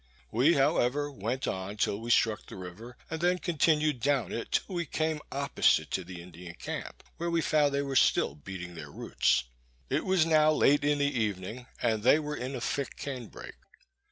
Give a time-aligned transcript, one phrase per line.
[0.31, 4.73] We, however, went on till we struck the river, and then continued down it till
[4.73, 8.89] we came opposite to the Indian camp, where we found they were still beating their
[8.89, 9.43] roots.
[9.91, 13.53] It was now late in the evening, and they were in a thick cane brake.